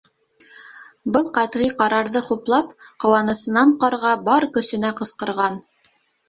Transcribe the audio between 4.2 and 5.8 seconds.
бар көсөнә ҡысҡырған: